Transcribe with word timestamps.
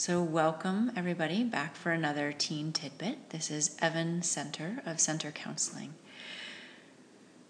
So, 0.00 0.22
welcome 0.22 0.92
everybody 0.96 1.44
back 1.44 1.76
for 1.76 1.92
another 1.92 2.32
Teen 2.32 2.72
Tidbit. 2.72 3.28
This 3.28 3.50
is 3.50 3.76
Evan 3.82 4.22
Center 4.22 4.80
of 4.86 4.98
Center 4.98 5.30
Counseling. 5.30 5.92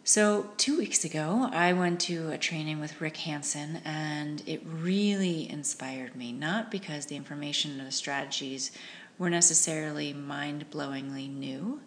So, 0.03 0.51
two 0.57 0.77
weeks 0.77 1.05
ago, 1.05 1.49
I 1.53 1.73
went 1.73 2.01
to 2.01 2.33
a 2.33 2.39
training 2.39 2.81
with 2.81 3.01
Rick 3.01 3.19
Hanson, 3.19 3.81
and 3.85 4.43
it 4.47 4.63
really 4.67 5.49
inspired 5.49 6.17
me. 6.17 6.33
Not 6.33 6.73
because 6.73 7.07
the 7.07 7.15
information 7.15 7.79
and 7.79 7.87
the 7.87 7.93
strategies 7.93 8.73
were 9.17 9.31
necessarily 9.31 10.13
mind 10.13 10.73
blowingly 10.73 11.33
new, 11.33 11.81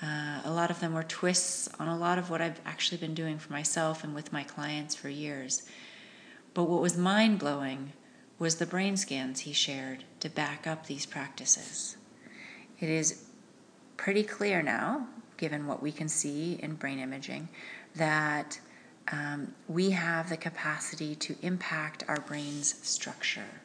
uh, 0.00 0.40
a 0.44 0.52
lot 0.52 0.70
of 0.70 0.78
them 0.78 0.94
were 0.94 1.02
twists 1.02 1.68
on 1.80 1.88
a 1.88 1.98
lot 1.98 2.16
of 2.16 2.30
what 2.30 2.40
I've 2.40 2.60
actually 2.64 2.98
been 2.98 3.14
doing 3.14 3.38
for 3.38 3.52
myself 3.52 4.04
and 4.04 4.14
with 4.14 4.32
my 4.32 4.44
clients 4.44 4.94
for 4.94 5.08
years. 5.08 5.64
But 6.54 6.68
what 6.68 6.80
was 6.80 6.96
mind 6.96 7.40
blowing 7.40 7.92
was 8.38 8.56
the 8.56 8.66
brain 8.66 8.96
scans 8.96 9.40
he 9.40 9.52
shared 9.52 10.04
to 10.20 10.28
back 10.28 10.66
up 10.66 10.86
these 10.86 11.06
practices. 11.06 11.96
It 12.80 12.88
is 12.88 13.24
pretty 13.96 14.22
clear 14.22 14.62
now, 14.62 15.08
given 15.36 15.66
what 15.66 15.82
we 15.82 15.92
can 15.92 16.08
see 16.08 16.58
in 16.62 16.74
brain 16.74 16.98
imaging, 16.98 17.48
that 17.94 18.60
um, 19.10 19.54
we 19.68 19.90
have 19.90 20.28
the 20.28 20.36
capacity 20.36 21.14
to 21.14 21.36
impact 21.42 22.04
our 22.08 22.20
brain's 22.20 22.74
structure. 22.86 23.62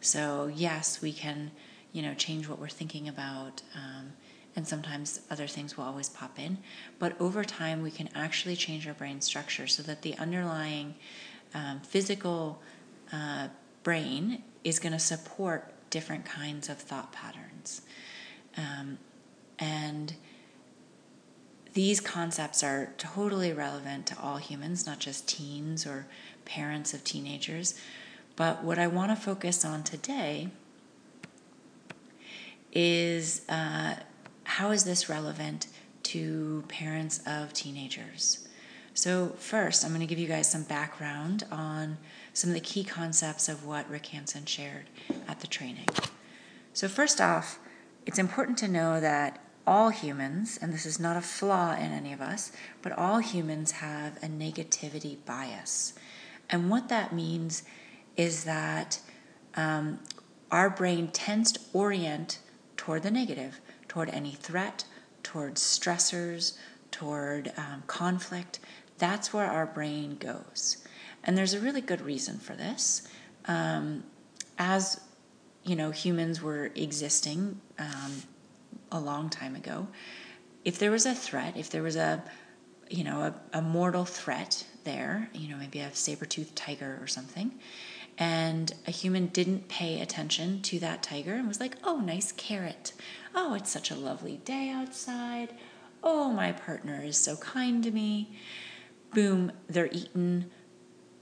So, 0.00 0.50
yes, 0.54 1.00
we 1.00 1.12
can, 1.12 1.50
you 1.92 2.02
know, 2.02 2.14
change 2.14 2.48
what 2.48 2.58
we're 2.58 2.68
thinking 2.68 3.08
about. 3.08 3.62
Um, 3.74 4.12
and 4.56 4.68
sometimes 4.68 5.20
other 5.30 5.46
things 5.46 5.76
will 5.76 5.84
always 5.84 6.08
pop 6.08 6.38
in. 6.38 6.58
But 6.98 7.20
over 7.20 7.42
time, 7.44 7.82
we 7.82 7.90
can 7.90 8.08
actually 8.14 8.54
change 8.54 8.86
our 8.86 8.94
brain 8.94 9.20
structure 9.20 9.66
so 9.66 9.82
that 9.82 10.02
the 10.02 10.16
underlying 10.16 10.94
um, 11.54 11.80
physical 11.80 12.60
uh, 13.12 13.48
brain 13.84 14.42
is 14.64 14.80
going 14.80 14.92
to 14.92 14.98
support 14.98 15.72
different 15.90 16.24
kinds 16.24 16.68
of 16.68 16.78
thought 16.78 17.12
patterns. 17.12 17.82
Um, 18.56 18.98
and 19.60 20.14
these 21.74 22.00
concepts 22.00 22.64
are 22.64 22.92
totally 22.98 23.52
relevant 23.52 24.06
to 24.08 24.18
all 24.18 24.38
humans, 24.38 24.86
not 24.86 24.98
just 24.98 25.28
teens 25.28 25.86
or 25.86 26.06
parents 26.44 26.94
of 26.94 27.04
teenagers. 27.04 27.78
But 28.36 28.64
what 28.64 28.78
I 28.78 28.88
want 28.88 29.10
to 29.12 29.16
focus 29.16 29.64
on 29.64 29.84
today 29.84 30.48
is 32.72 33.42
uh, 33.48 33.94
how 34.44 34.70
is 34.72 34.84
this 34.84 35.08
relevant 35.08 35.68
to 36.04 36.64
parents 36.68 37.20
of 37.26 37.52
teenagers? 37.52 38.48
So, 38.94 39.34
first, 39.38 39.84
I'm 39.84 39.90
going 39.90 40.00
to 40.00 40.06
give 40.06 40.20
you 40.20 40.28
guys 40.28 40.50
some 40.50 40.62
background 40.62 41.44
on 41.50 41.98
some 42.32 42.50
of 42.50 42.54
the 42.54 42.60
key 42.60 42.84
concepts 42.84 43.48
of 43.48 43.66
what 43.66 43.90
Rick 43.90 44.06
Hanson 44.06 44.46
shared 44.46 44.86
at 45.26 45.40
the 45.40 45.46
training. 45.46 45.88
So, 46.72 46.86
first 46.86 47.20
off, 47.20 47.58
it's 48.06 48.18
important 48.18 48.56
to 48.58 48.68
know 48.68 49.00
that 49.00 49.40
all 49.66 49.88
humans, 49.88 50.58
and 50.62 50.72
this 50.72 50.86
is 50.86 51.00
not 51.00 51.16
a 51.16 51.20
flaw 51.20 51.74
in 51.74 51.90
any 51.90 52.12
of 52.12 52.20
us, 52.20 52.52
but 52.82 52.92
all 52.92 53.18
humans 53.18 53.72
have 53.72 54.16
a 54.22 54.26
negativity 54.26 55.16
bias. 55.26 55.94
And 56.48 56.70
what 56.70 56.88
that 56.88 57.12
means 57.12 57.64
is 58.16 58.44
that 58.44 59.00
um, 59.56 59.98
our 60.52 60.70
brain 60.70 61.08
tends 61.08 61.52
to 61.52 61.60
orient 61.72 62.38
toward 62.76 63.02
the 63.02 63.10
negative 63.10 63.60
toward 63.94 64.10
any 64.10 64.32
threat, 64.32 64.84
toward 65.22 65.54
stressors, 65.54 66.56
toward 66.90 67.52
um, 67.56 67.84
conflict. 67.86 68.58
That's 68.98 69.32
where 69.32 69.46
our 69.46 69.66
brain 69.66 70.16
goes. 70.16 70.78
And 71.22 71.36
there's 71.36 71.54
a 71.54 71.60
really 71.60 71.80
good 71.80 72.00
reason 72.00 72.38
for 72.38 72.54
this. 72.54 73.06
Um, 73.46 74.04
as 74.58 75.00
you 75.64 75.76
know, 75.76 75.90
humans 75.90 76.42
were 76.42 76.70
existing 76.74 77.60
um, 77.78 78.22
a 78.92 79.00
long 79.00 79.30
time 79.30 79.56
ago. 79.56 79.88
If 80.64 80.78
there 80.78 80.90
was 80.90 81.06
a 81.06 81.14
threat, 81.14 81.56
if 81.56 81.70
there 81.70 81.82
was 81.82 81.96
a 81.96 82.22
you 82.90 83.02
know 83.02 83.22
a, 83.22 83.58
a 83.58 83.62
mortal 83.62 84.04
threat 84.04 84.64
there, 84.84 85.30
you 85.32 85.48
know 85.48 85.56
maybe 85.56 85.80
a 85.80 85.94
saber-toothed 85.94 86.54
tiger 86.54 86.98
or 87.00 87.06
something, 87.06 87.52
and 88.18 88.72
a 88.86 88.90
human 88.90 89.26
didn't 89.28 89.68
pay 89.68 90.00
attention 90.00 90.62
to 90.62 90.78
that 90.80 91.02
tiger 91.02 91.34
and 91.34 91.48
was 91.48 91.60
like, 91.60 91.76
oh, 91.82 91.98
nice 91.98 92.30
carrot. 92.32 92.92
Oh, 93.34 93.54
it's 93.54 93.70
such 93.70 93.90
a 93.90 93.96
lovely 93.96 94.36
day 94.44 94.68
outside. 94.70 95.54
Oh, 96.02 96.30
my 96.30 96.52
partner 96.52 97.02
is 97.02 97.16
so 97.16 97.36
kind 97.36 97.82
to 97.82 97.90
me. 97.90 98.36
Boom, 99.14 99.52
they're 99.68 99.90
eaten. 99.92 100.50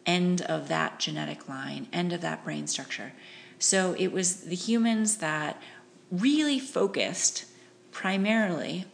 End 0.05 0.43
of 0.43 0.69
that 0.69 0.99
genetic 0.99 1.49
line, 1.49 1.87
end 1.93 2.13
of 2.13 2.21
that 2.23 2.43
brain 2.45 2.67
structure. 2.67 3.13
So 3.59 3.95
it 3.97 4.09
was 4.09 4.41
the 4.41 4.57
humans 4.57 5.19
that 5.19 5.63
really 6.11 6.59
focused 6.59 7.45
primarily 7.93 8.87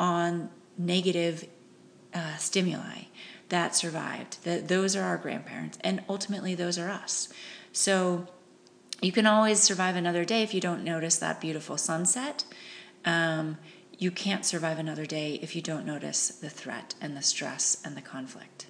on 0.00 0.50
negative 0.76 1.46
uh, 2.12 2.36
stimuli 2.36 3.04
that 3.48 3.76
survived. 3.76 4.42
That 4.44 4.68
those 4.68 4.96
are 4.96 5.04
our 5.04 5.16
grandparents, 5.16 5.78
and 5.82 6.02
ultimately 6.08 6.54
those 6.54 6.78
are 6.78 6.90
us. 6.90 7.28
So 7.72 8.26
you 9.00 9.12
can 9.12 9.26
always 9.26 9.60
survive 9.60 9.94
another 9.94 10.24
day 10.24 10.42
if 10.42 10.52
you 10.52 10.60
don't 10.60 10.82
notice 10.82 11.18
that 11.18 11.40
beautiful 11.40 11.78
sunset. 11.78 12.44
Um, 13.04 13.58
you 13.98 14.10
can't 14.10 14.44
survive 14.44 14.78
another 14.78 15.06
day 15.06 15.38
if 15.42 15.56
you 15.56 15.62
don't 15.62 15.84
notice 15.84 16.28
the 16.28 16.48
threat 16.48 16.94
and 17.00 17.16
the 17.16 17.22
stress 17.22 17.82
and 17.84 17.96
the 17.96 18.00
conflict. 18.00 18.66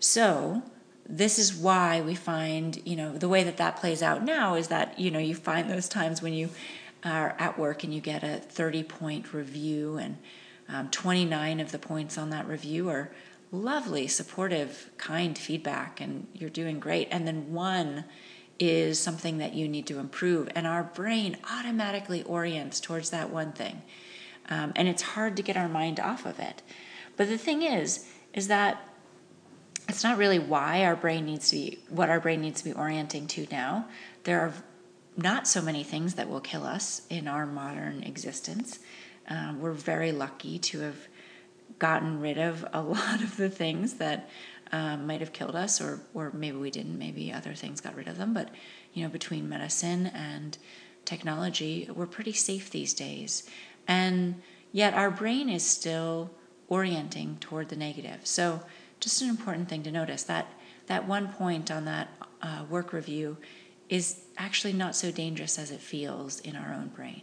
So 0.00 0.62
this 1.08 1.38
is 1.38 1.54
why 1.54 2.00
we 2.00 2.14
find, 2.14 2.80
you 2.84 2.96
know, 2.96 3.16
the 3.16 3.28
way 3.28 3.44
that 3.44 3.56
that 3.58 3.76
plays 3.76 4.02
out 4.02 4.24
now 4.24 4.54
is 4.54 4.68
that, 4.68 4.98
you 4.98 5.10
know, 5.10 5.18
you 5.18 5.34
find 5.34 5.70
those 5.70 5.88
times 5.88 6.20
when 6.20 6.32
you 6.32 6.50
are 7.04 7.36
at 7.38 7.58
work 7.58 7.84
and 7.84 7.94
you 7.94 8.00
get 8.00 8.24
a 8.24 8.38
30 8.38 8.82
point 8.82 9.32
review 9.32 9.96
and 9.96 10.16
um, 10.68 10.88
29 10.90 11.60
of 11.60 11.72
the 11.72 11.78
points 11.78 12.18
on 12.18 12.30
that 12.30 12.48
review 12.48 12.88
are 12.88 13.12
lovely, 13.52 14.08
supportive, 14.08 14.90
kind 14.96 15.38
feedback, 15.38 16.00
and 16.00 16.26
you're 16.32 16.50
doing 16.50 16.80
great. 16.80 17.06
And 17.10 17.28
then 17.28 17.52
one 17.52 18.04
is 18.58 18.98
something 18.98 19.38
that 19.38 19.54
you 19.54 19.68
need 19.68 19.86
to 19.86 19.98
improve, 19.98 20.48
and 20.54 20.66
our 20.66 20.84
brain 20.84 21.36
automatically 21.50 22.22
orients 22.22 22.80
towards 22.80 23.10
that 23.10 23.30
one 23.30 23.52
thing. 23.52 23.82
Um, 24.48 24.72
and 24.76 24.88
it's 24.88 25.02
hard 25.02 25.36
to 25.36 25.42
get 25.42 25.56
our 25.56 25.68
mind 25.68 25.98
off 25.98 26.26
of 26.26 26.38
it. 26.38 26.62
But 27.16 27.28
the 27.28 27.38
thing 27.38 27.62
is, 27.62 28.06
is 28.32 28.48
that 28.48 28.88
it's 29.88 30.04
not 30.04 30.18
really 30.18 30.38
why 30.38 30.84
our 30.84 30.96
brain 30.96 31.26
needs 31.26 31.50
to 31.50 31.56
be 31.56 31.78
what 31.88 32.08
our 32.08 32.20
brain 32.20 32.40
needs 32.40 32.62
to 32.62 32.64
be 32.64 32.72
orienting 32.72 33.26
to 33.28 33.46
now. 33.50 33.86
There 34.24 34.40
are 34.40 34.52
not 35.16 35.46
so 35.46 35.62
many 35.62 35.84
things 35.84 36.14
that 36.14 36.28
will 36.28 36.40
kill 36.40 36.64
us 36.64 37.02
in 37.08 37.28
our 37.28 37.46
modern 37.46 38.02
existence. 38.02 38.78
Um, 39.28 39.60
we're 39.60 39.72
very 39.72 40.12
lucky 40.12 40.58
to 40.58 40.80
have 40.80 40.96
gotten 41.78 42.20
rid 42.20 42.38
of 42.38 42.66
a 42.72 42.82
lot 42.96 43.22
of 43.22 43.36
the 43.36 43.50
things 43.50 43.94
that 43.94 44.28
um, 44.72 45.06
might 45.06 45.20
have 45.20 45.32
killed 45.32 45.56
us, 45.56 45.80
or 45.80 46.00
or 46.14 46.30
maybe 46.32 46.56
we 46.56 46.70
didn't. 46.70 46.98
Maybe 46.98 47.32
other 47.32 47.54
things 47.54 47.80
got 47.80 47.94
rid 47.94 48.08
of 48.08 48.18
them. 48.18 48.34
But 48.34 48.50
you 48.92 49.02
know, 49.02 49.10
between 49.10 49.48
medicine 49.48 50.06
and 50.08 50.56
technology, 51.04 51.88
we're 51.94 52.06
pretty 52.06 52.32
safe 52.32 52.70
these 52.70 52.94
days. 52.94 53.48
And 53.86 54.42
yet, 54.72 54.94
our 54.94 55.10
brain 55.10 55.48
is 55.48 55.64
still 55.64 56.30
orienting 56.68 57.38
toward 57.40 57.68
the 57.68 57.76
negative. 57.76 58.20
So, 58.24 58.62
just 59.00 59.20
an 59.22 59.28
important 59.28 59.68
thing 59.68 59.82
to 59.82 59.90
notice 59.90 60.22
that 60.24 60.48
that 60.86 61.06
one 61.06 61.28
point 61.28 61.70
on 61.70 61.84
that 61.84 62.08
uh, 62.42 62.64
work 62.68 62.92
review 62.92 63.36
is 63.88 64.20
actually 64.36 64.72
not 64.72 64.96
so 64.96 65.10
dangerous 65.10 65.58
as 65.58 65.70
it 65.70 65.80
feels 65.80 66.40
in 66.40 66.56
our 66.56 66.72
own 66.72 66.88
brain. 66.88 67.22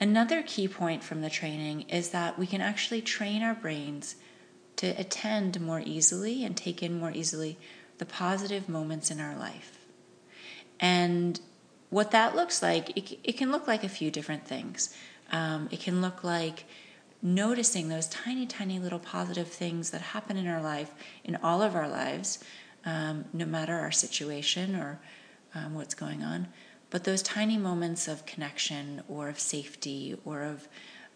Another 0.00 0.42
key 0.42 0.68
point 0.68 1.02
from 1.02 1.22
the 1.22 1.30
training 1.30 1.82
is 1.88 2.10
that 2.10 2.38
we 2.38 2.46
can 2.46 2.60
actually 2.60 3.02
train 3.02 3.42
our 3.42 3.54
brains 3.54 4.14
to 4.78 4.88
attend 4.98 5.60
more 5.60 5.82
easily 5.84 6.44
and 6.44 6.56
take 6.56 6.82
in 6.82 6.98
more 6.98 7.10
easily 7.12 7.58
the 7.98 8.06
positive 8.06 8.68
moments 8.68 9.10
in 9.10 9.20
our 9.20 9.36
life. 9.36 9.78
And 10.80 11.40
what 11.90 12.12
that 12.12 12.36
looks 12.36 12.62
like, 12.62 12.96
it, 12.96 13.18
it 13.24 13.36
can 13.36 13.50
look 13.50 13.66
like 13.66 13.82
a 13.82 13.88
few 13.88 14.10
different 14.10 14.46
things. 14.46 14.94
Um, 15.32 15.68
it 15.70 15.80
can 15.80 16.00
look 16.00 16.22
like 16.22 16.64
noticing 17.20 17.88
those 17.88 18.06
tiny, 18.08 18.46
tiny 18.46 18.78
little 18.78 19.00
positive 19.00 19.48
things 19.48 19.90
that 19.90 20.00
happen 20.00 20.36
in 20.36 20.46
our 20.46 20.62
life, 20.62 20.94
in 21.24 21.36
all 21.36 21.60
of 21.60 21.74
our 21.74 21.88
lives, 21.88 22.42
um, 22.84 23.24
no 23.32 23.44
matter 23.44 23.74
our 23.74 23.90
situation 23.90 24.76
or 24.76 25.00
um, 25.54 25.74
what's 25.74 25.94
going 25.94 26.22
on. 26.22 26.46
But 26.90 27.04
those 27.04 27.22
tiny 27.22 27.58
moments 27.58 28.06
of 28.06 28.24
connection 28.24 29.02
or 29.08 29.28
of 29.28 29.40
safety 29.40 30.16
or 30.24 30.44
of 30.44 30.68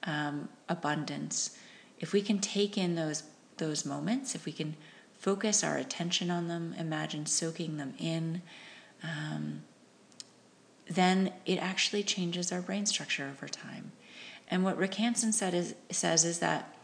um, 0.03 0.49
abundance, 0.69 1.57
if 2.01 2.13
we 2.13 2.21
can 2.21 2.41
take 2.41 2.77
in 2.77 2.97
those 2.97 3.23
those 3.59 3.85
moments, 3.85 4.35
if 4.35 4.45
we 4.45 4.53
can 4.53 4.77
focus 5.19 5.63
our 5.63 5.77
attention 5.77 6.31
on 6.31 6.49
them, 6.49 6.75
imagine 6.79 7.27
soaking 7.27 7.77
them 7.77 7.95
in, 7.99 8.43
um, 9.03 9.63
then 10.89 11.33
it 11.47 11.59
actually 11.59 12.03
changes 12.03 12.51
our 12.51 12.61
brain 12.61 12.87
structure 12.87 13.29
over 13.31 13.49
time. 13.49 13.93
And 14.49 14.65
what 14.65 14.77
Rick 14.77 14.95
Hanson 14.95 15.33
said 15.33 15.55
is, 15.55 15.75
says 15.91 16.25
is 16.25 16.41
that 16.41 16.75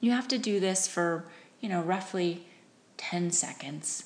you 0.00 0.12
have 0.12 0.28
to 0.28 0.38
do 0.38 0.60
this 0.60 0.88
for 0.88 1.24
you 1.60 1.68
know 1.68 1.82
roughly 1.82 2.46
10 2.96 3.30
seconds, 3.30 4.04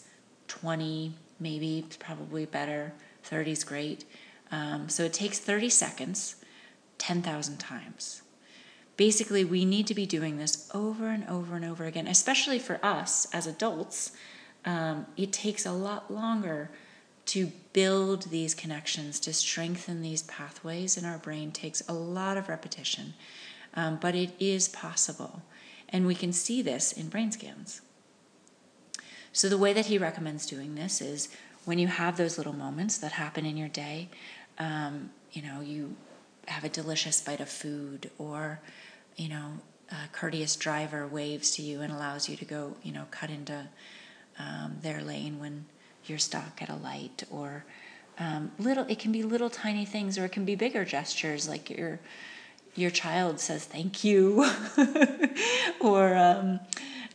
20, 0.49 1.13
maybe 1.41 1.87
probably 1.99 2.47
better. 2.47 2.93
30 3.25 3.51
is 3.53 3.65
great. 3.65 4.05
Um, 4.53 4.89
so 4.89 5.05
it 5.05 5.13
takes 5.13 5.39
30 5.39 5.69
seconds, 5.69 6.37
10,000 6.99 7.59
times. 7.59 8.23
Basically, 8.97 9.45
we 9.45 9.65
need 9.65 9.87
to 9.89 9.95
be 9.95 10.07
doing 10.07 10.39
this 10.39 10.71
over 10.73 11.09
and 11.09 11.29
over 11.29 11.57
and 11.57 11.65
over 11.65 11.85
again, 11.85 12.07
especially 12.07 12.59
for 12.59 12.79
us 12.83 13.27
as 13.33 13.47
adults. 13.47 14.13
Um, 14.65 15.07
it 15.17 15.33
takes 15.33 15.67
a 15.67 15.73
lot 15.73 16.13
longer 16.13 16.71
to 17.27 17.51
build 17.73 18.25
these 18.25 18.55
connections, 18.55 19.19
to 19.21 19.33
strengthen 19.33 20.03
these 20.03 20.23
pathways 20.23 20.97
in 20.97 21.05
our 21.05 21.19
brain 21.19 21.51
takes 21.51 21.83
a 21.89 21.93
lot 21.93 22.37
of 22.37 22.49
repetition, 22.49 23.15
um, 23.75 23.99
but 24.01 24.15
it 24.15 24.31
is 24.39 24.69
possible. 24.69 25.43
And 25.89 26.07
we 26.07 26.15
can 26.15 26.33
see 26.33 26.63
this 26.63 26.93
in 26.93 27.09
brain 27.09 27.33
scans. 27.33 27.81
So, 29.33 29.49
the 29.49 29.59
way 29.59 29.73
that 29.73 29.87
he 29.87 29.99
recommends 29.99 30.47
doing 30.47 30.75
this 30.75 31.01
is 31.01 31.29
when 31.65 31.79
you 31.79 31.89
have 31.89 32.17
those 32.17 32.39
little 32.39 32.53
moments 32.53 32.99
that 32.99 33.13
happen 33.13 33.45
in 33.45 33.57
your 33.57 33.69
day, 33.69 34.09
um, 34.59 35.11
you 35.33 35.43
know, 35.43 35.61
you 35.61 35.97
have 36.47 36.65
a 36.65 36.69
delicious 36.69 37.21
bite 37.21 37.41
of 37.41 37.49
food, 37.49 38.11
or, 38.19 38.61
you 39.17 39.29
know, 39.29 39.59
a 39.91 40.09
courteous 40.13 40.57
driver 40.57 41.07
waves 41.07 41.53
to 41.53 41.63
you 41.63 41.81
and 41.81 41.93
allows 41.93 42.29
you 42.29 42.37
to 42.37 42.45
go, 42.45 42.77
you 42.83 42.93
know, 42.93 43.05
cut 43.11 43.31
into 43.31 43.67
um, 44.39 44.77
their 44.83 45.03
lane 45.03 45.39
when 45.39 45.67
you're 46.07 46.19
stuck 46.19 46.61
at 46.61 46.69
a 46.69 46.75
light, 46.75 47.25
or 47.31 47.65
um, 48.19 48.51
little. 48.59 48.85
It 48.89 48.99
can 48.99 49.13
be 49.13 49.23
little 49.23 49.51
tiny 49.51 49.85
things, 49.85 50.19
or 50.19 50.25
it 50.25 50.33
can 50.33 50.45
be 50.45 50.55
bigger 50.55 50.85
gestures, 50.85 51.49
like 51.49 51.71
your 51.71 52.01
your 52.75 52.91
child 52.91 53.41
says 53.41 53.65
thank 53.65 54.05
you, 54.05 54.45
or 55.81 56.17
um, 56.17 56.61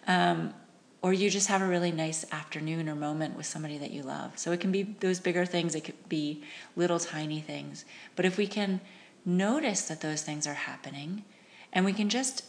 um, 0.08 0.54
or 1.02 1.14
you 1.14 1.30
just 1.30 1.48
have 1.48 1.62
a 1.62 1.68
really 1.68 1.92
nice 1.92 2.26
afternoon 2.32 2.90
or 2.90 2.96
moment 2.96 3.38
with 3.38 3.46
somebody 3.46 3.78
that 3.78 3.92
you 3.92 4.04
love. 4.04 4.38
So 4.38 4.52
it 4.52 4.60
can 4.60 4.72
be 4.72 4.84
those 4.84 5.20
bigger 5.20 5.46
things, 5.46 5.76
it 5.76 5.82
could 5.86 6.10
be 6.10 6.44
little 6.76 7.00
tiny 7.00 7.40
things. 7.40 7.86
But 8.16 8.26
if 8.26 8.38
we 8.38 8.48
can 8.48 8.82
notice 9.26 9.84
that 9.84 10.02
those 10.02 10.22
things 10.22 10.48
are 10.48 10.54
happening 10.54 11.24
and 11.72 11.86
we 11.86 11.94
can 11.94 12.10
just 12.10 12.44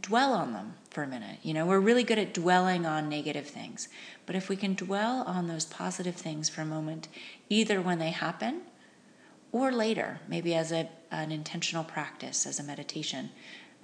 dwell 0.00 0.32
on 0.32 0.52
them 0.52 0.74
for 0.90 1.02
a 1.02 1.06
minute, 1.06 1.38
you 1.42 1.54
know, 1.54 1.66
we're 1.66 1.80
really 1.80 2.02
good 2.02 2.18
at 2.18 2.34
dwelling 2.34 2.84
on 2.84 3.08
negative 3.08 3.46
things. 3.46 3.88
But 4.26 4.36
if 4.36 4.48
we 4.48 4.56
can 4.56 4.74
dwell 4.74 5.22
on 5.22 5.46
those 5.46 5.64
positive 5.64 6.16
things 6.16 6.48
for 6.48 6.62
a 6.62 6.66
moment, 6.66 7.08
either 7.48 7.80
when 7.80 7.98
they 7.98 8.10
happen 8.10 8.62
or 9.52 9.70
later, 9.70 10.20
maybe 10.28 10.54
as 10.54 10.72
a, 10.72 10.88
an 11.10 11.30
intentional 11.30 11.84
practice, 11.84 12.46
as 12.46 12.58
a 12.58 12.62
meditation, 12.62 13.30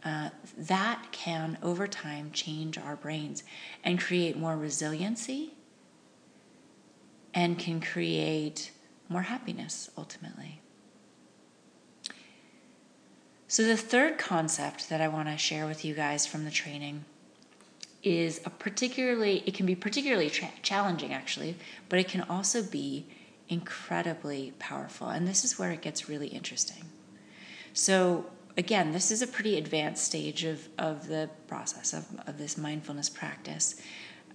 uh, 0.05 0.31
that 0.57 1.07
can 1.13 1.59
over 1.63 1.87
time 1.87 2.31
change 2.33 2.79
our 2.79 2.97
brains 2.97 3.45
and 3.85 4.01
create 4.01 4.37
more 4.37 4.57
resiliency 4.57 5.55
and 7.35 7.59
can 7.59 7.81
create 7.81 8.73
more 9.09 9.23
happiness 9.23 9.91
ultimately. 9.97 10.61
So, 13.51 13.65
the 13.65 13.77
third 13.77 14.17
concept 14.17 14.89
that 14.91 15.01
I 15.01 15.09
want 15.09 15.27
to 15.27 15.37
share 15.37 15.67
with 15.67 15.85
you 15.85 15.93
guys 15.93 16.25
from 16.25 16.45
the 16.45 16.53
training 16.53 17.05
is 18.01 18.41
a 18.45 18.51
particularly, 18.51 19.43
it 19.45 19.55
can 19.55 19.67
be 19.67 19.75
particularly 19.75 20.31
tra- 20.31 20.53
challenging 20.63 21.13
actually, 21.13 21.57
but 21.89 21.99
it 21.99 22.07
can 22.07 22.23
also 22.23 22.63
be 22.63 23.07
incredibly 23.49 24.53
powerful. 24.61 25.09
And 25.09 25.27
this 25.27 25.43
is 25.43 25.59
where 25.59 25.73
it 25.73 25.83
gets 25.83 26.09
really 26.09 26.29
interesting. 26.29 26.85
So, 27.73 28.27
again, 28.57 28.93
this 28.93 29.11
is 29.11 29.21
a 29.21 29.27
pretty 29.27 29.59
advanced 29.59 30.05
stage 30.05 30.45
of, 30.45 30.69
of 30.79 31.09
the 31.09 31.29
process 31.49 31.93
of, 31.93 32.07
of 32.29 32.39
this 32.39 32.57
mindfulness 32.57 33.09
practice. 33.09 33.83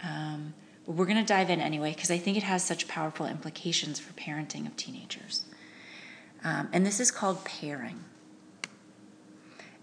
Um, 0.03 0.53
but 0.85 0.95
we're 0.95 1.05
going 1.05 1.15
to 1.15 1.23
dive 1.23 1.49
in 1.49 1.61
anyway 1.61 1.93
because 1.93 2.11
I 2.11 2.17
think 2.17 2.35
it 2.35 2.43
has 2.43 2.65
such 2.65 2.89
powerful 2.89 3.27
implications 3.27 3.97
for 3.97 4.11
parenting 4.11 4.67
of 4.67 4.75
teenagers. 4.75 5.45
Um, 6.43 6.67
and 6.73 6.85
this 6.85 6.99
is 6.99 7.11
called 7.11 7.45
pairing. 7.45 8.03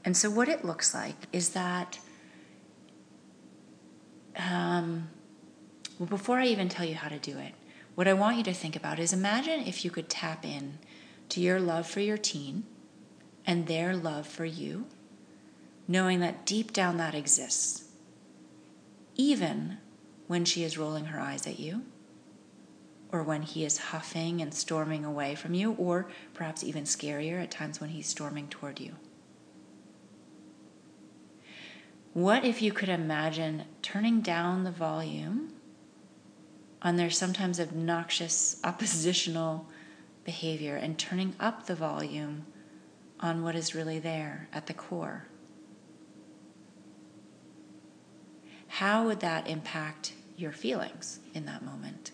And 0.05 0.17
so, 0.17 0.31
what 0.31 0.49
it 0.49 0.65
looks 0.65 0.95
like 0.95 1.17
is 1.33 1.51
that, 1.51 1.99
um, 4.37 5.09
well, 5.99 6.09
before 6.09 6.39
I 6.39 6.47
even 6.47 6.69
tell 6.69 6.85
you 6.85 6.97
how 6.97 7.09
to 7.09 7.19
do 7.19 7.39
it, 7.39 7.55
what 7.95 8.09
I 8.09 8.15
want 8.15 8.37
you 8.37 8.43
to 8.45 8.55
think 8.55 8.75
about 8.75 8.99
is 8.99 9.13
imagine 9.13 9.61
if 9.61 9.85
you 9.85 9.91
could 9.91 10.09
tap 10.09 10.45
in 10.45 10.79
to 11.29 11.41
your 11.41 11.61
love 11.61 11.87
for 11.87 12.01
your 12.01 12.17
teen 12.17 12.65
and 13.47 13.67
their 13.67 13.95
love 13.95 14.27
for 14.27 14.45
you, 14.45 14.87
knowing 15.87 16.21
that 16.21 16.47
deep 16.47 16.73
down 16.73 16.97
that 16.97 17.15
exists, 17.15 17.85
even 19.15 19.79
when 20.27 20.45
she 20.45 20.65
is 20.65 20.79
rolling 20.79 21.07
her 21.07 21.21
eyes 21.21 21.47
at 21.47 21.61
you, 21.61 21.83
or 23.11 23.23
when 23.23 23.43
he 23.43 23.65
is 23.65 23.79
huffing 23.79 24.41
and 24.41 24.55
storming 24.55 25.05
away 25.05 25.35
from 25.35 25.55
you, 25.55 25.73
or 25.75 26.09
perhaps 26.33 26.65
even 26.65 26.85
scarier 26.85 27.43
at 27.43 27.51
times 27.51 27.81
when 27.81 27.91
he's 27.91 28.07
storming 28.07 28.49
toward 28.49 28.81
you. 28.81 28.97
What 32.13 32.45
if 32.45 32.61
you 32.61 32.73
could 32.73 32.89
imagine 32.89 33.65
turning 33.81 34.21
down 34.21 34.65
the 34.65 34.71
volume 34.71 35.53
on 36.83 36.97
their 36.97 37.11
sometimes 37.11 37.61
obnoxious 37.61 38.61
oppositional 38.65 39.67
behavior 40.25 40.77
and 40.77 40.99
turning 40.99 41.35
up 41.41 41.67
the 41.67 41.75
volume 41.75 42.47
on 43.23 43.43
what 43.43 43.55
is 43.55 43.75
really 43.75 44.01
there 44.01 44.49
at 44.53 44.67
the 44.67 44.75
core. 44.75 45.29
How 48.67 49.07
would 49.07 49.21
that 49.21 49.47
impact 49.47 50.15
your 50.37 50.53
feelings 50.53 51.21
in 51.35 51.45
that 51.47 51.63
moment? 51.63 52.11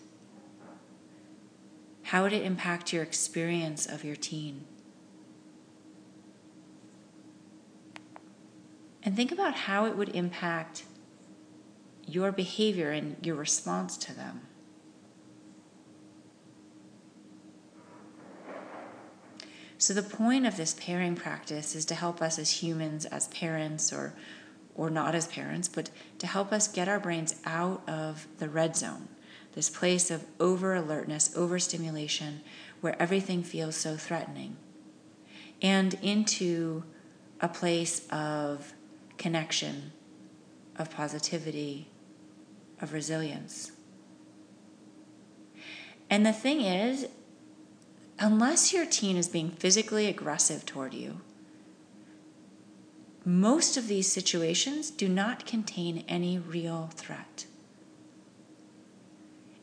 How 2.03 2.23
would 2.23 2.33
it 2.33 2.43
impact 2.43 2.93
your 2.93 3.03
experience 3.03 3.85
of 3.85 4.03
your 4.03 4.15
teen? 4.15 4.65
And 9.09 9.15
think 9.15 9.31
about 9.31 9.55
how 9.55 9.85
it 9.85 9.97
would 9.97 10.09
impact 10.09 10.83
your 12.05 12.31
behavior 12.31 12.91
and 12.91 13.15
your 13.25 13.33
response 13.33 13.97
to 13.97 14.15
them. 14.15 14.41
So 19.79 19.95
the 19.95 20.03
point 20.03 20.45
of 20.45 20.57
this 20.57 20.75
pairing 20.79 21.15
practice 21.15 21.73
is 21.73 21.85
to 21.85 21.95
help 21.95 22.21
us 22.21 22.37
as 22.37 22.61
humans, 22.61 23.05
as 23.05 23.29
parents, 23.29 23.91
or 23.91 24.13
or 24.75 24.91
not 24.91 25.15
as 25.15 25.25
parents, 25.25 25.67
but 25.67 25.89
to 26.19 26.27
help 26.27 26.51
us 26.53 26.67
get 26.67 26.87
our 26.87 26.99
brains 26.99 27.41
out 27.45 27.81
of 27.89 28.27
the 28.37 28.47
red 28.47 28.75
zone, 28.75 29.07
this 29.53 29.71
place 29.71 30.11
of 30.11 30.23
over 30.39 30.75
alertness, 30.75 31.35
overstimulation, 31.35 32.41
where 32.79 32.95
everything 33.01 33.41
feels 33.41 33.75
so 33.75 33.97
threatening, 33.97 34.55
and 35.63 35.95
into 36.03 36.83
a 37.41 37.47
place 37.47 38.07
of 38.11 38.75
connection, 39.19 39.91
of 40.77 40.89
positivity, 40.89 41.89
of 42.81 42.93
resilience. 42.93 43.73
And 46.09 46.25
the 46.25 46.33
thing 46.33 46.61
is, 46.61 47.07
unless 48.17 48.73
your 48.73 48.85
teen 48.85 49.15
is 49.15 49.27
being 49.27 49.51
physically 49.51 50.07
aggressive 50.07 50.65
toward 50.65 50.95
you, 50.95 51.21
most 53.23 53.77
of 53.77 53.87
these 53.87 54.11
situations 54.11 54.89
do 54.89 55.07
not 55.07 55.45
contain 55.45 56.03
any 56.07 56.39
real 56.39 56.89
threat. 56.95 57.45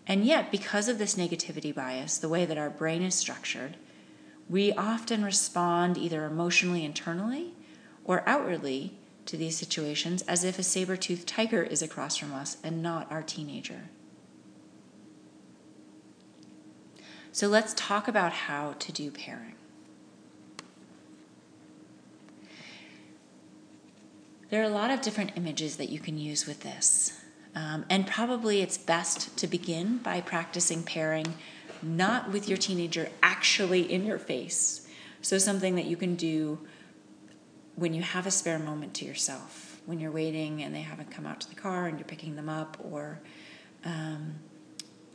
And 0.07 0.25
yet, 0.25 0.53
because 0.53 0.89
of 0.89 0.99
this 0.99 1.17
negativity 1.17 1.75
bias, 1.75 2.19
the 2.19 2.29
way 2.29 2.45
that 2.45 2.59
our 2.59 2.71
brain 2.71 3.03
is 3.03 3.17
structured, 3.17 3.77
we 4.49 4.73
often 4.73 5.25
respond 5.25 5.99
either 5.99 6.25
emotionally 6.25 6.85
internally 6.85 7.55
or 8.05 8.23
outwardly 8.29 8.97
to 9.27 9.37
these 9.37 9.57
situations 9.57 10.23
as 10.23 10.45
if 10.45 10.59
a 10.59 10.63
saber 10.63 10.97
toothed 10.97 11.27
tiger 11.27 11.63
is 11.63 11.83
across 11.83 12.17
from 12.17 12.33
us 12.33 12.57
and 12.63 12.83
not 12.83 13.11
our 13.11 13.23
teenager. 13.23 13.91
So 17.33 17.49
let's 17.49 17.75
talk 17.75 18.09
about 18.09 18.33
how 18.33 18.75
to 18.79 18.93
do 18.93 19.11
pairing. 19.11 19.55
There 24.49 24.63
are 24.63 24.65
a 24.65 24.71
lot 24.71 24.91
of 24.91 25.03
different 25.03 25.33
images 25.37 25.77
that 25.77 25.89
you 25.89 25.99
can 25.99 26.17
use 26.19 26.47
with 26.47 26.61
this. 26.61 27.21
Um, 27.55 27.85
and 27.91 28.07
probably 28.07 28.63
it's 28.63 28.79
best 28.79 29.37
to 29.39 29.47
begin 29.47 29.99
by 29.99 30.21
practicing 30.21 30.83
pairing 30.83 31.35
not 31.83 32.31
with 32.31 32.49
your 32.49 32.59
teenager 32.59 33.09
actually 33.23 33.91
in 33.93 34.05
your 34.07 34.19
face. 34.19 34.87
So, 35.23 35.39
something 35.39 35.75
that 35.75 35.87
you 35.87 35.97
can 35.97 36.15
do 36.15 36.61
when 37.77 37.95
you 37.95 38.03
have 38.03 38.27
a 38.27 38.31
spare 38.31 38.59
moment 38.59 38.95
to 38.95 39.05
yourself, 39.05 39.81
when 39.87 40.01
you're 40.01 40.11
waiting 40.11 40.63
and 40.63 40.75
they 40.75 40.81
haven't 40.81 41.11
come 41.11 41.27
out 41.27 41.41
to 41.43 41.49
the 41.49 41.55
car 41.55 41.87
and 41.87 41.99
you're 41.99 42.09
picking 42.09 42.35
them 42.35 42.49
up, 42.49 42.77
or 42.83 43.21
um, 43.85 44.35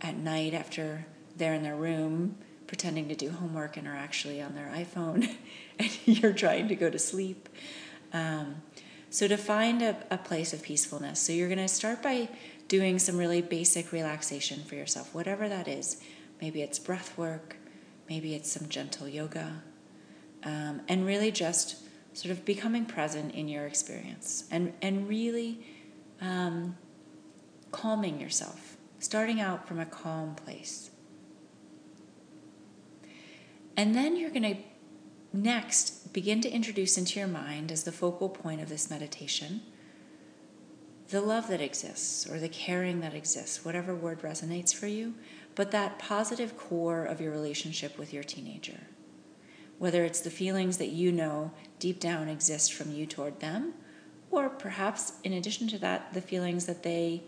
at 0.01 0.15
night 0.15 0.53
after 0.53 1.05
they're 1.35 1.53
in 1.53 1.63
their 1.63 1.75
room 1.75 2.35
pretending 2.67 3.09
to 3.09 3.15
do 3.15 3.29
homework 3.29 3.75
and 3.75 3.85
are 3.85 3.97
actually 3.97 4.41
on 4.41 4.55
their 4.55 4.71
iPhone 4.73 5.35
and 5.79 5.91
you're 6.05 6.31
trying 6.31 6.69
to 6.69 6.75
go 6.75 6.89
to 6.89 6.97
sleep. 6.97 7.49
Um, 8.13 8.61
so, 9.09 9.27
to 9.27 9.35
find 9.35 9.81
a, 9.81 9.97
a 10.09 10.17
place 10.17 10.53
of 10.53 10.63
peacefulness, 10.63 11.19
so 11.19 11.33
you're 11.33 11.49
going 11.49 11.57
to 11.57 11.67
start 11.67 12.01
by 12.01 12.29
doing 12.69 12.97
some 12.97 13.17
really 13.17 13.41
basic 13.41 13.91
relaxation 13.91 14.63
for 14.63 14.75
yourself, 14.75 15.13
whatever 15.13 15.49
that 15.49 15.67
is. 15.67 16.01
Maybe 16.39 16.61
it's 16.61 16.79
breath 16.79 17.17
work, 17.17 17.57
maybe 18.07 18.35
it's 18.35 18.49
some 18.49 18.69
gentle 18.69 19.09
yoga, 19.09 19.63
um, 20.45 20.81
and 20.87 21.05
really 21.05 21.29
just 21.29 21.75
sort 22.13 22.31
of 22.31 22.45
becoming 22.45 22.85
present 22.85 23.33
in 23.33 23.47
your 23.47 23.65
experience 23.65 24.45
and, 24.51 24.73
and 24.81 25.07
really 25.07 25.65
um, 26.19 26.77
calming 27.71 28.19
yourself, 28.19 28.77
starting 28.99 29.39
out 29.39 29.67
from 29.67 29.79
a 29.79 29.85
calm 29.85 30.35
place. 30.35 30.91
And 33.77 33.95
then 33.95 34.15
you're 34.15 34.29
going 34.29 34.55
to 34.55 34.57
next 35.33 36.11
begin 36.13 36.41
to 36.41 36.49
introduce 36.49 36.97
into 36.97 37.17
your 37.17 37.27
mind 37.27 37.71
as 37.71 37.83
the 37.83 37.91
focal 37.91 38.29
point 38.29 38.61
of 38.61 38.69
this 38.69 38.89
meditation 38.89 39.61
the 41.11 41.21
love 41.21 41.49
that 41.49 41.59
exists 41.59 42.25
or 42.25 42.39
the 42.39 42.47
caring 42.47 43.01
that 43.01 43.13
exists, 43.13 43.65
whatever 43.65 43.93
word 43.93 44.21
resonates 44.21 44.73
for 44.73 44.87
you, 44.87 45.13
but 45.55 45.71
that 45.71 45.99
positive 45.99 46.57
core 46.57 47.03
of 47.03 47.19
your 47.19 47.31
relationship 47.31 47.97
with 47.97 48.13
your 48.13 48.23
teenager. 48.23 48.79
Whether 49.81 50.05
it's 50.05 50.19
the 50.19 50.29
feelings 50.29 50.77
that 50.77 50.89
you 50.89 51.11
know 51.11 51.49
deep 51.79 51.99
down 51.99 52.27
exist 52.27 52.71
from 52.71 52.91
you 52.91 53.07
toward 53.07 53.39
them, 53.39 53.73
or 54.29 54.47
perhaps 54.47 55.13
in 55.23 55.33
addition 55.33 55.67
to 55.69 55.79
that, 55.79 56.13
the 56.13 56.21
feelings 56.21 56.67
that 56.67 56.83
they 56.83 57.23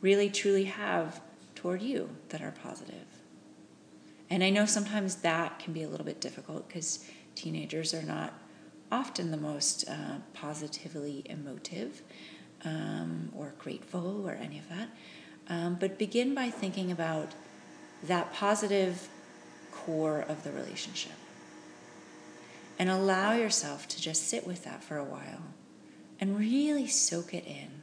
really 0.00 0.30
truly 0.30 0.64
have 0.64 1.20
toward 1.54 1.82
you 1.82 2.08
that 2.30 2.40
are 2.40 2.54
positive. 2.62 3.04
And 4.30 4.42
I 4.42 4.48
know 4.48 4.64
sometimes 4.64 5.16
that 5.16 5.58
can 5.58 5.74
be 5.74 5.82
a 5.82 5.88
little 5.90 6.06
bit 6.06 6.18
difficult 6.18 6.66
because 6.66 7.04
teenagers 7.34 7.92
are 7.92 8.02
not 8.02 8.32
often 8.90 9.30
the 9.30 9.36
most 9.36 9.86
uh, 9.86 10.20
positively 10.32 11.24
emotive 11.26 12.00
um, 12.64 13.30
or 13.36 13.52
grateful 13.58 14.26
or 14.26 14.32
any 14.32 14.58
of 14.58 14.66
that. 14.70 14.88
Um, 15.50 15.76
but 15.78 15.98
begin 15.98 16.34
by 16.34 16.48
thinking 16.48 16.90
about 16.90 17.32
that 18.02 18.32
positive 18.32 19.10
core 19.70 20.24
of 20.26 20.42
the 20.42 20.52
relationship. 20.52 21.12
And 22.78 22.88
allow 22.88 23.32
yourself 23.32 23.88
to 23.88 24.00
just 24.00 24.28
sit 24.28 24.46
with 24.46 24.64
that 24.64 24.84
for 24.84 24.96
a 24.96 25.04
while 25.04 25.42
and 26.20 26.38
really 26.38 26.86
soak 26.86 27.34
it 27.34 27.44
in. 27.44 27.82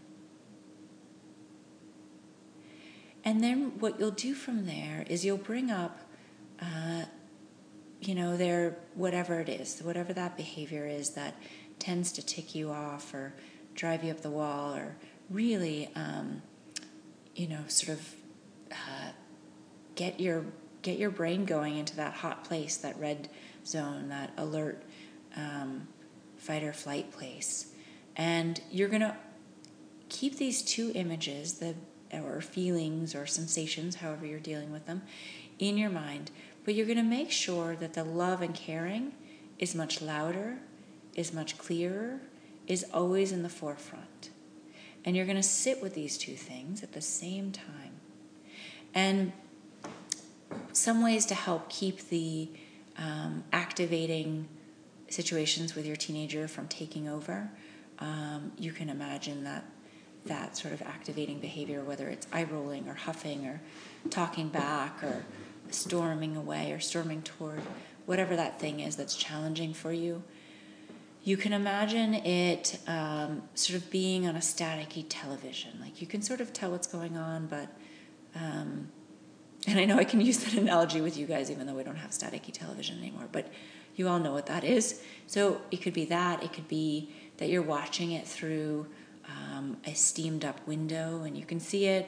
And 3.24 3.44
then 3.44 3.80
what 3.80 4.00
you'll 4.00 4.12
do 4.12 4.36
from 4.36 4.66
there 4.66 5.04
is 5.10 5.25
you'll 5.25 5.38
bring 5.38 5.72
up, 5.72 6.00
uh, 6.62 7.06
you 8.00 8.14
know, 8.14 8.38
their 8.38 8.78
whatever 8.94 9.40
it 9.40 9.50
is, 9.50 9.80
whatever 9.82 10.14
that 10.14 10.38
behavior 10.38 10.86
is 10.86 11.12
that 11.12 11.36
tends 11.80 12.12
to 12.14 12.25
tick 12.25 12.54
you 12.54 12.72
off 12.72 13.14
or 13.14 13.34
drive 13.74 14.04
you 14.04 14.12
up 14.12 14.22
the 14.22 14.30
wall 14.30 14.75
or 14.75 14.96
really, 15.30 15.90
um, 15.96 16.44
you 17.36 17.48
know, 17.48 17.62
sort 17.68 17.98
of 17.98 18.16
uh, 18.72 19.10
get 19.96 20.20
your 20.20 20.46
get 20.84 21.00
your 21.00 21.10
brain 21.10 21.46
going 21.46 21.78
into 21.78 21.96
that 21.96 22.14
hot 22.14 22.44
place, 22.44 22.78
that 22.78 22.98
red 23.00 23.28
zone, 23.67 24.10
that 24.10 24.31
alert 24.38 24.84
um, 25.36 25.88
fight 26.38 26.63
or 26.63 26.74
flight 26.74 27.12
place, 27.12 27.67
and 28.15 28.62
you're 28.72 28.89
gonna 28.89 29.17
keep 30.10 30.38
these 30.38 30.62
two 30.62 30.91
images, 30.95 31.55
the 31.55 31.75
or 32.13 32.41
feelings 32.41 33.15
or 33.15 33.25
sensations, 33.25 33.95
however 33.95 34.25
you're 34.25 34.39
dealing 34.39 34.72
with 34.72 34.86
them, 34.86 35.01
in 35.60 35.77
your 35.77 35.89
mind. 35.89 36.31
But 36.63 36.75
you're 36.75 36.86
going 36.86 36.98
to 36.98 37.03
make 37.03 37.31
sure 37.31 37.75
that 37.75 37.93
the 37.93 38.03
love 38.03 38.41
and 38.41 38.53
caring 38.53 39.13
is 39.60 39.75
much 39.75 40.01
louder, 40.01 40.57
is 41.15 41.34
much 41.34 41.57
clearer, 41.57 42.19
is 42.67 42.86
always 42.93 43.31
in 43.31 43.43
the 43.43 43.50
forefront. 43.50 44.29
And 45.03 45.15
you're 45.15 45.25
going 45.25 45.38
to 45.38 45.43
sit 45.43 45.81
with 45.84 45.93
these 45.93 46.17
two 46.17 46.36
things 46.36 46.81
at 46.81 46.93
the 46.93 47.01
same 47.01 47.51
time. 47.51 48.00
And 48.93 49.34
some 50.74 51.03
ways 51.03 51.25
to 51.27 51.36
help 51.36 51.69
keep 51.69 52.10
the 52.10 52.50
um, 52.98 53.44
activating 53.52 54.48
situations 55.10 55.75
with 55.75 55.86
your 55.86 55.96
teenager 55.96 56.48
from 56.48 56.68
taking 56.68 57.08
over. 57.08 57.50
Um, 58.00 58.52
you 58.58 58.72
can 58.72 58.90
imagine 58.90 59.44
that 59.44 59.66
that 60.25 60.58
sort 60.58 60.74
of 60.74 60.82
activating 60.82 61.40
behavior, 61.40 61.84
whether 61.84 62.08
it's 62.08 62.28
eye 62.34 62.44
rolling 62.44 62.88
or 62.90 62.96
huffing 62.96 63.46
or 63.46 63.62
talking 64.10 64.50
back 64.50 65.04
or 65.04 65.24
storming 65.70 66.36
away 66.36 66.72
or 66.72 66.80
storming 66.80 67.22
toward 67.22 67.62
whatever 68.06 68.36
that 68.36 68.60
thing 68.60 68.80
is 68.80 68.96
that's 68.96 69.16
challenging 69.16 69.74
for 69.74 69.92
you, 69.92 70.24
you 71.24 71.38
can 71.38 71.54
imagine 71.54 72.14
it 72.14 72.80
um, 72.88 73.44
sort 73.56 73.82
of 73.82 73.90
being 73.90 74.28
on 74.28 74.36
a 74.36 74.40
staticky 74.40 75.06
television. 75.08 75.72
Like 75.80 76.02
you 76.02 76.08
can 76.08 76.22
sort 76.22 76.42
of 76.42 76.54
tell 76.54 76.72
what's 76.72 76.88
going 76.88 77.18
on, 77.18 77.48
but, 77.48 77.68
um, 78.36 78.90
and 79.67 79.79
I 79.79 79.86
know 79.86 79.98
I 79.98 80.03
can 80.03 80.22
use 80.22 80.38
that 80.39 80.53
analogy 80.62 81.01
with 81.01 81.17
you 81.17 81.25
guys, 81.25 81.50
even 81.50 81.67
though 81.67 81.74
we 81.74 81.84
don't 81.84 81.95
have 81.98 82.12
staticky 82.12 82.51
television 82.51 83.00
anymore, 83.00 83.27
but 83.31 83.51
you 83.95 84.07
all 84.07 84.19
know 84.19 84.34
what 84.34 84.45
that 84.48 84.63
is. 84.63 85.01
So 85.27 85.62
it 85.72 85.81
could 85.81 85.93
be 85.93 86.05
that, 86.05 86.43
it 86.43 86.53
could 86.53 86.67
be 86.67 87.10
that 87.38 87.50
you're 87.50 87.62
watching 87.62 88.12
it 88.12 88.27
through 88.27 88.88
um, 89.27 89.77
a 89.86 89.93
steamed 89.93 90.45
up 90.45 90.65
window 90.67 91.24
and 91.24 91.38
you 91.38 91.45
can 91.45 91.60
see 91.60 91.86
it, 91.86 92.07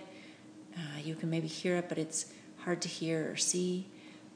uh, 0.76 1.00
you 1.04 1.16
can 1.16 1.30
maybe 1.30 1.48
hear 1.48 1.78
it, 1.78 1.90
but 1.90 1.98
it's 1.98 2.28
hard 2.60 2.82
to 2.82 2.88
hear 2.88 3.32
or 3.32 3.38
see. 3.38 3.88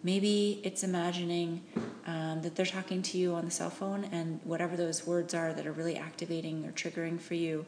Maybe 0.03 0.59
it's 0.63 0.83
imagining 0.83 1.61
um, 2.07 2.41
that 2.41 2.55
they're 2.55 2.65
talking 2.65 3.03
to 3.03 3.17
you 3.17 3.35
on 3.35 3.45
the 3.45 3.51
cell 3.51 3.69
phone 3.69 4.05
and 4.05 4.39
whatever 4.43 4.75
those 4.75 5.05
words 5.05 5.35
are 5.35 5.53
that 5.53 5.67
are 5.67 5.71
really 5.71 5.95
activating 5.95 6.65
or 6.65 6.71
triggering 6.71 7.19
for 7.19 7.35
you. 7.35 7.65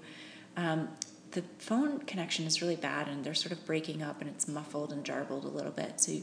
Um, 0.58 0.90
the 1.34 1.44
phone 1.60 2.00
connection 2.00 2.46
is 2.46 2.62
really 2.62 2.76
bad 2.76 3.08
and 3.08 3.24
they're 3.24 3.34
sort 3.34 3.52
of 3.52 3.66
breaking 3.66 4.02
up 4.02 4.22
and 4.22 4.30
it's 4.30 4.48
muffled 4.48 4.92
and 4.92 5.04
jarbled 5.04 5.44
a 5.44 5.50
little 5.50 5.72
bit. 5.72 6.00
So 6.00 6.20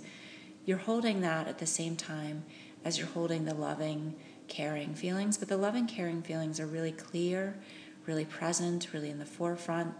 you're 0.64 0.78
holding 0.78 1.20
that 1.20 1.48
at 1.48 1.58
the 1.58 1.66
same 1.66 1.96
time 1.96 2.44
as 2.84 2.98
you're 2.98 3.08
holding 3.08 3.44
the 3.44 3.54
loving, 3.54 4.14
caring 4.48 4.94
feelings. 4.94 5.36
But 5.36 5.48
the 5.48 5.56
loving, 5.56 5.86
caring 5.86 6.22
feelings 6.22 6.60
are 6.60 6.66
really 6.66 6.92
clear, 6.92 7.58
really 8.06 8.24
present, 8.24 8.92
really 8.92 9.10
in 9.10 9.18
the 9.18 9.26
forefront, 9.26 9.94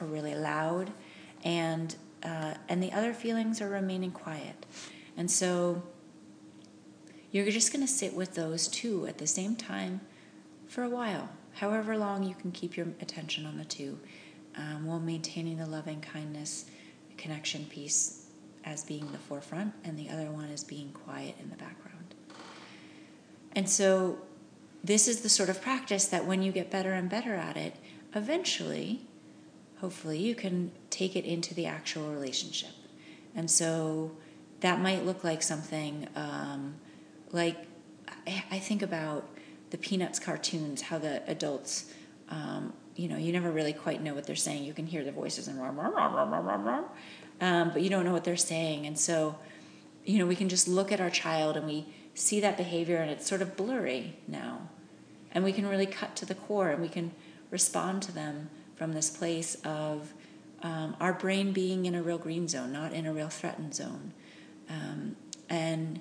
or 0.00 0.06
really 0.06 0.34
loud. 0.34 0.92
And, 1.44 1.94
uh, 2.22 2.54
and 2.68 2.82
the 2.82 2.92
other 2.92 3.12
feelings 3.12 3.60
are 3.60 3.68
remaining 3.68 4.12
quiet. 4.12 4.64
And 5.16 5.30
so 5.30 5.82
you're 7.30 7.50
just 7.50 7.72
going 7.72 7.84
to 7.84 7.92
sit 7.92 8.14
with 8.14 8.34
those 8.34 8.68
two 8.68 9.06
at 9.06 9.18
the 9.18 9.26
same 9.26 9.56
time 9.56 10.00
for 10.68 10.82
a 10.82 10.88
while, 10.88 11.28
however 11.54 11.96
long 11.96 12.22
you 12.22 12.34
can 12.34 12.52
keep 12.52 12.76
your 12.76 12.86
attention 13.00 13.44
on 13.44 13.58
the 13.58 13.64
two, 13.64 13.98
um, 14.56 14.86
while 14.86 15.00
maintaining 15.00 15.58
the 15.58 15.66
loving 15.66 16.00
kindness 16.00 16.66
connection 17.16 17.64
piece 17.66 18.26
as 18.64 18.84
being 18.84 19.10
the 19.10 19.18
forefront, 19.18 19.74
and 19.84 19.98
the 19.98 20.08
other 20.08 20.30
one 20.30 20.48
as 20.50 20.62
being 20.62 20.90
quiet 20.92 21.34
in 21.40 21.50
the 21.50 21.56
background. 21.56 22.14
And 23.56 23.68
so, 23.68 24.18
this 24.84 25.08
is 25.08 25.20
the 25.22 25.28
sort 25.28 25.48
of 25.48 25.60
practice 25.60 26.06
that 26.06 26.26
when 26.26 26.42
you 26.42 26.52
get 26.52 26.70
better 26.70 26.92
and 26.92 27.08
better 27.08 27.34
at 27.34 27.56
it, 27.56 27.74
eventually, 28.14 29.00
hopefully, 29.80 30.18
you 30.18 30.34
can 30.34 30.70
take 30.90 31.16
it 31.16 31.24
into 31.24 31.54
the 31.54 31.66
actual 31.66 32.12
relationship. 32.12 32.70
And 33.34 33.50
so, 33.50 34.12
that 34.60 34.80
might 34.80 35.04
look 35.04 35.24
like 35.24 35.42
something 35.42 36.06
um, 36.14 36.76
like 37.32 37.56
I 38.26 38.58
think 38.58 38.82
about 38.82 39.28
the 39.70 39.78
Peanuts 39.78 40.18
cartoons, 40.18 40.82
how 40.82 40.98
the 40.98 41.22
adults, 41.28 41.92
um, 42.28 42.72
you 42.96 43.08
know, 43.08 43.16
you 43.16 43.32
never 43.32 43.50
really 43.50 43.72
quite 43.72 44.02
know 44.02 44.14
what 44.14 44.26
they're 44.26 44.36
saying. 44.36 44.64
You 44.64 44.74
can 44.74 44.86
hear 44.86 45.04
the 45.04 45.12
voices 45.12 45.48
and 45.48 45.60
rom, 45.60 45.78
rom, 45.78 45.94
rom, 45.94 46.14
rom, 46.14 46.32
rom, 46.32 46.64
rom, 46.64 46.84
um, 47.40 47.70
but 47.72 47.82
you 47.82 47.90
don't 47.90 48.04
know 48.04 48.12
what 48.12 48.24
they're 48.24 48.36
saying. 48.36 48.86
And 48.86 48.98
so, 48.98 49.36
you 50.04 50.18
know, 50.18 50.26
we 50.26 50.36
can 50.36 50.48
just 50.48 50.68
look 50.68 50.92
at 50.92 51.00
our 51.00 51.10
child 51.10 51.56
and 51.56 51.66
we 51.66 51.86
see 52.14 52.40
that 52.40 52.56
behavior 52.56 52.98
and 52.98 53.10
it's 53.10 53.26
sort 53.26 53.42
of 53.42 53.56
blurry 53.56 54.16
now. 54.28 54.68
And 55.32 55.44
we 55.44 55.52
can 55.52 55.66
really 55.66 55.86
cut 55.86 56.14
to 56.16 56.26
the 56.26 56.34
core 56.34 56.70
and 56.70 56.82
we 56.82 56.88
can 56.88 57.12
respond 57.50 58.02
to 58.02 58.12
them 58.12 58.50
from 58.76 58.92
this 58.92 59.08
place 59.10 59.56
of 59.64 60.12
um, 60.62 60.94
our 61.00 61.12
brain 61.12 61.52
being 61.52 61.86
in 61.86 61.94
a 61.94 62.02
real 62.02 62.18
green 62.18 62.48
zone, 62.48 62.72
not 62.72 62.92
in 62.92 63.06
a 63.06 63.12
real 63.12 63.28
threatened 63.28 63.74
zone 63.74 64.12
um, 64.72 65.16
and 65.48 66.00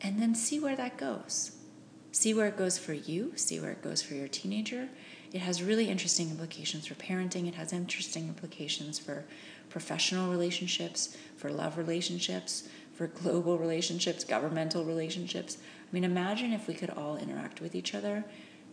and 0.00 0.20
then 0.20 0.34
see 0.34 0.58
where 0.58 0.76
that 0.76 0.96
goes. 0.96 1.52
See 2.12 2.34
where 2.34 2.46
it 2.46 2.56
goes 2.56 2.78
for 2.78 2.92
you. 2.92 3.32
See 3.36 3.60
where 3.60 3.70
it 3.70 3.82
goes 3.82 4.02
for 4.02 4.14
your 4.14 4.28
teenager. 4.28 4.88
It 5.32 5.40
has 5.40 5.62
really 5.62 5.88
interesting 5.88 6.30
implications 6.30 6.86
for 6.86 6.94
parenting. 6.94 7.46
It 7.46 7.54
has 7.54 7.72
interesting 7.72 8.26
implications 8.26 8.98
for 8.98 9.24
professional 9.68 10.30
relationships, 10.30 11.16
for 11.36 11.50
love 11.50 11.78
relationships, 11.78 12.68
for 12.92 13.06
global 13.06 13.56
relationships, 13.58 14.24
governmental 14.24 14.84
relationships. 14.84 15.58
I 15.58 15.94
mean, 15.94 16.04
imagine 16.04 16.52
if 16.52 16.66
we 16.66 16.74
could 16.74 16.90
all 16.90 17.16
interact 17.16 17.60
with 17.60 17.74
each 17.76 17.94
other, 17.94 18.24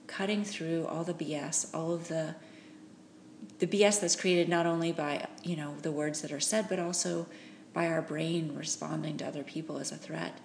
cutting 0.07 0.43
through 0.43 0.87
all 0.87 1.03
the 1.03 1.13
BS, 1.13 1.73
all 1.73 1.93
of 1.93 2.07
the 2.07 2.35
the 3.59 3.67
BS 3.67 4.01
that's 4.01 4.15
created 4.15 4.49
not 4.49 4.65
only 4.65 4.91
by 4.91 5.27
you 5.43 5.55
know 5.55 5.75
the 5.81 5.91
words 5.91 6.21
that 6.21 6.31
are 6.31 6.39
said, 6.39 6.67
but 6.69 6.79
also 6.79 7.27
by 7.73 7.87
our 7.87 8.01
brain 8.01 8.55
responding 8.55 9.17
to 9.17 9.25
other 9.27 9.43
people 9.43 9.77
as 9.77 9.91
a 9.91 9.95
threat 9.95 10.39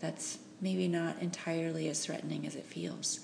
that's 0.00 0.38
maybe 0.60 0.88
not 0.88 1.20
entirely 1.20 1.88
as 1.88 2.04
threatening 2.04 2.46
as 2.46 2.54
it 2.54 2.64
feels. 2.64 3.20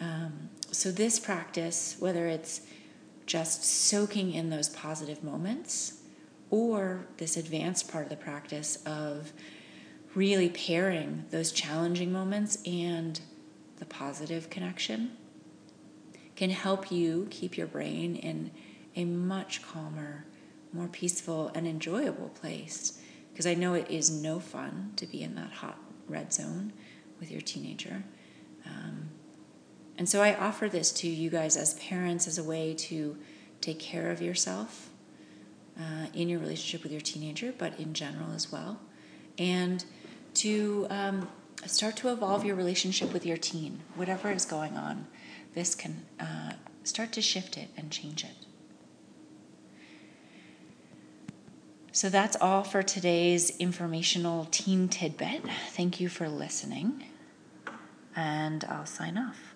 Um, 0.00 0.50
so, 0.70 0.90
this 0.90 1.18
practice, 1.18 1.96
whether 1.98 2.26
it's 2.26 2.62
just 3.24 3.64
soaking 3.64 4.32
in 4.32 4.50
those 4.50 4.68
positive 4.68 5.24
moments, 5.24 6.00
or 6.50 7.06
this 7.16 7.36
advanced 7.36 7.90
part 7.90 8.04
of 8.04 8.10
the 8.10 8.16
practice 8.16 8.78
of 8.86 9.32
really 10.14 10.48
pairing 10.48 11.24
those 11.30 11.52
challenging 11.52 12.12
moments 12.12 12.58
and 12.66 13.20
the 13.78 13.84
positive 13.84 14.48
connection 14.48 15.10
can 16.36 16.50
help 16.50 16.92
you 16.92 17.26
keep 17.30 17.56
your 17.56 17.66
brain 17.66 18.16
in 18.16 18.50
a 18.94 19.04
much 19.04 19.62
calmer, 19.62 20.24
more 20.72 20.88
peaceful, 20.88 21.50
and 21.54 21.66
enjoyable 21.66 22.28
place. 22.28 23.00
Because 23.32 23.46
I 23.46 23.54
know 23.54 23.74
it 23.74 23.90
is 23.90 24.10
no 24.10 24.40
fun 24.40 24.92
to 24.96 25.06
be 25.06 25.22
in 25.22 25.34
that 25.34 25.50
hot 25.50 25.78
red 26.08 26.32
zone 26.32 26.72
with 27.20 27.30
your 27.30 27.40
teenager. 27.40 28.04
Um, 28.66 29.10
and 29.98 30.08
so 30.08 30.22
I 30.22 30.34
offer 30.34 30.68
this 30.68 30.92
to 30.92 31.08
you 31.08 31.30
guys 31.30 31.56
as 31.56 31.74
parents 31.74 32.26
as 32.26 32.38
a 32.38 32.44
way 32.44 32.74
to 32.74 33.16
take 33.60 33.78
care 33.78 34.10
of 34.10 34.20
yourself 34.20 34.90
uh, 35.78 36.06
in 36.14 36.28
your 36.28 36.40
relationship 36.40 36.82
with 36.82 36.92
your 36.92 37.00
teenager, 37.00 37.52
but 37.56 37.78
in 37.78 37.94
general 37.94 38.32
as 38.34 38.52
well. 38.52 38.80
And 39.38 39.84
to 40.34 40.86
um, 40.90 41.28
start 41.64 41.96
to 41.96 42.12
evolve 42.12 42.44
your 42.44 42.56
relationship 42.56 43.12
with 43.12 43.24
your 43.24 43.36
teen, 43.36 43.80
whatever 43.94 44.30
is 44.30 44.44
going 44.44 44.76
on. 44.76 45.06
This 45.54 45.74
can 45.74 46.02
uh, 46.20 46.52
start 46.84 47.12
to 47.12 47.22
shift 47.22 47.56
it 47.56 47.68
and 47.76 47.90
change 47.90 48.24
it. 48.24 48.45
So 51.96 52.10
that's 52.10 52.36
all 52.42 52.62
for 52.62 52.82
today's 52.82 53.56
informational 53.56 54.48
teen 54.50 54.86
tidbit. 54.86 55.40
Thank 55.70 55.98
you 55.98 56.10
for 56.10 56.28
listening, 56.28 57.04
and 58.14 58.62
I'll 58.64 58.84
sign 58.84 59.16
off. 59.16 59.55